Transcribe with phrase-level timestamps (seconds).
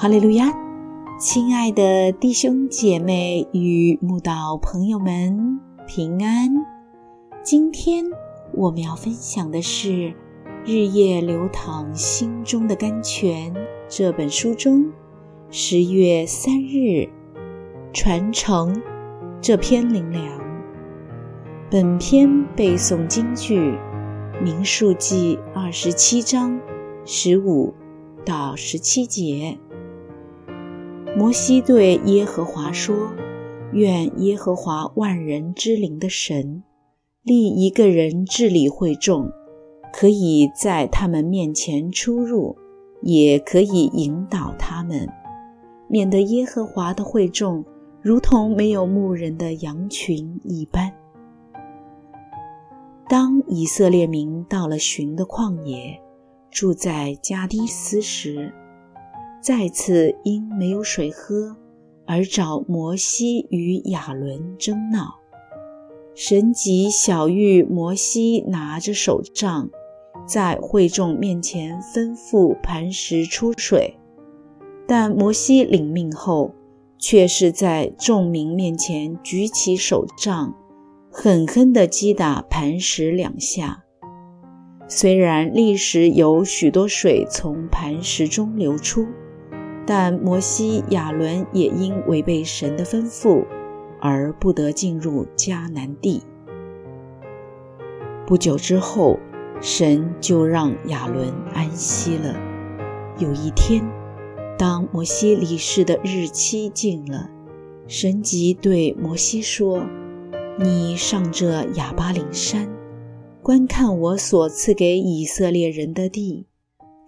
[0.00, 0.50] 哈利路亚！
[1.20, 6.48] 亲爱的弟兄姐妹与慕道朋友们，平安！
[7.42, 8.06] 今天
[8.54, 9.90] 我们要分享的是
[10.64, 13.52] 《日夜流淌心中的甘泉》
[13.90, 14.90] 这本书中
[15.50, 17.06] 十月三日
[17.92, 18.80] 传承
[19.42, 20.24] 这篇灵粮。
[21.70, 23.72] 本篇背诵京剧
[24.42, 26.58] 《民数记》二十七章
[27.04, 27.74] 十五
[28.24, 29.58] 到十七节。
[31.16, 33.12] 摩西对耶和华说
[33.74, 36.62] ：“愿耶和华万人之灵的神
[37.24, 39.28] 立一个人治理会众，
[39.92, 42.56] 可以在他们面前出入，
[43.02, 45.08] 也可以引导他们，
[45.88, 47.64] 免得耶和华的会众
[48.00, 50.92] 如同没有牧人的羊群一般。”
[53.10, 56.00] 当以色列民到了寻的旷野，
[56.52, 58.54] 住在加迪斯时。
[59.40, 61.56] 再次因没有水喝
[62.06, 65.16] 而找摩西与亚伦争闹。
[66.14, 69.70] 神即小玉摩西拿着手杖，
[70.26, 73.96] 在会众面前吩咐磐石出水，
[74.86, 76.52] 但摩西领命后，
[76.98, 80.54] 却是在众民面前举起手杖，
[81.10, 83.84] 狠狠地击打磐石两下。
[84.86, 89.06] 虽然立时有许多水从磐石中流出。
[89.92, 93.44] 但摩西、亚伦也因违背神的吩咐，
[94.00, 96.22] 而不得进入迦南地。
[98.24, 99.18] 不久之后，
[99.60, 102.36] 神就让亚伦安息了。
[103.18, 103.82] 有一天，
[104.56, 107.28] 当摩西离世的日期近了，
[107.88, 109.82] 神即对摩西说
[110.56, 112.68] ：“你上这亚巴岭山，
[113.42, 116.46] 观看我所赐给以色列人的地。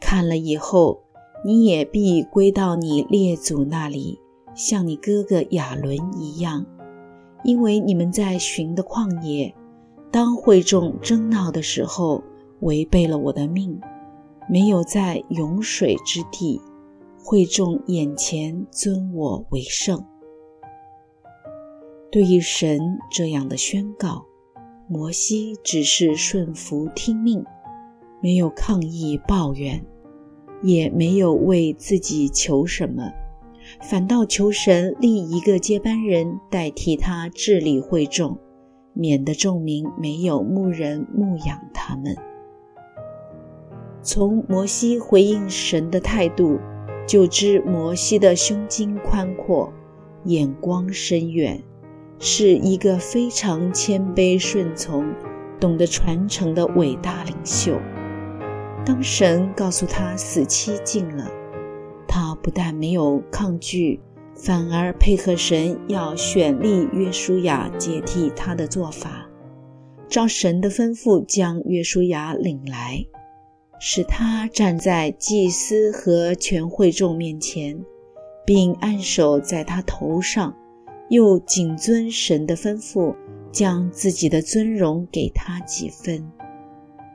[0.00, 1.01] 看了以后。”
[1.44, 4.20] 你也必归到你列祖那里，
[4.54, 6.64] 像你哥哥亚伦一样，
[7.42, 9.52] 因为你们在寻的旷野，
[10.10, 12.22] 当会众争闹的时候，
[12.60, 13.80] 违背了我的命，
[14.48, 16.60] 没有在涌水之地，
[17.24, 20.04] 会众眼前尊我为圣。
[22.12, 24.24] 对于神这样的宣告，
[24.86, 27.44] 摩西只是顺服听命，
[28.20, 29.84] 没有抗议抱怨。
[30.62, 33.12] 也没有为自己求什么，
[33.80, 38.38] 反倒求神立一个接班人代替他治理会众，
[38.92, 42.16] 免得众民没有牧人牧养他们。
[44.02, 46.58] 从摩西回应神的态度，
[47.06, 49.72] 就知摩西的胸襟宽阔，
[50.24, 51.62] 眼光深远，
[52.18, 55.12] 是一个非常谦卑顺从、
[55.60, 57.76] 懂得传承的伟大领袖。
[58.84, 61.30] 当神告诉他死期近了，
[62.08, 64.00] 他不但没有抗拒，
[64.34, 69.28] 反而配合神要选立约书亚接替他的做法，
[70.08, 73.06] 照神的吩咐将约书亚领来，
[73.78, 77.80] 使他站在祭司和全会众面前，
[78.44, 80.52] 并按手在他头上，
[81.08, 83.14] 又谨遵神的吩咐，
[83.52, 86.28] 将自己的尊荣给他几分。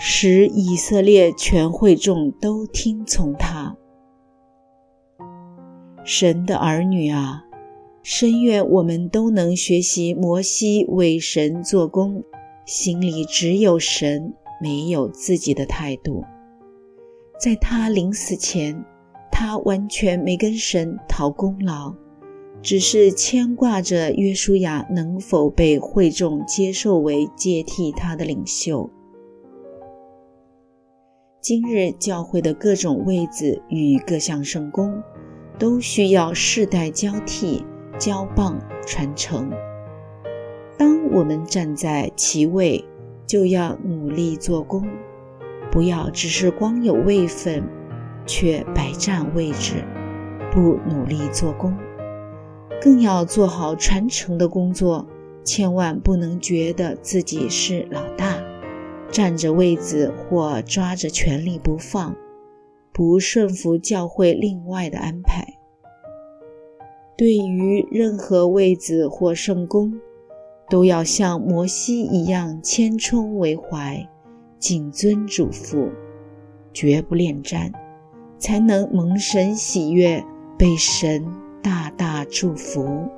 [0.00, 3.76] 使以色列全会众都听从他。
[6.04, 7.44] 神的儿女啊，
[8.04, 12.22] 深愿我们都能学习摩西为神做工，
[12.64, 14.32] 心里只有神，
[14.62, 16.22] 没有自己的态度。
[17.40, 18.84] 在他临死前，
[19.32, 21.92] 他完全没跟神讨功劳，
[22.62, 28.88] 只是牵挂着约书亚能否被会众接受为接替他的领袖。
[31.40, 35.00] 今日教会的各种位子与各项圣功，
[35.56, 37.64] 都需要世代交替、
[37.96, 39.48] 交棒传承。
[40.76, 42.84] 当我们站在其位，
[43.24, 44.84] 就要努力做工，
[45.70, 47.62] 不要只是光有位分，
[48.26, 49.84] 却白占位置，
[50.52, 51.72] 不努力做工。
[52.82, 55.06] 更要做好传承的工作，
[55.44, 58.37] 千万不能觉得自己是老大。
[59.10, 62.14] 占着位子或抓着权力不放，
[62.92, 65.46] 不顺服教会另外的安排。
[67.16, 69.98] 对于任何位子或圣功，
[70.70, 74.08] 都要像摩西一样谦冲为怀，
[74.58, 75.90] 谨遵嘱咐，
[76.72, 77.72] 绝不恋战，
[78.38, 80.22] 才能蒙神喜悦，
[80.56, 81.26] 被神
[81.62, 83.08] 大大祝福。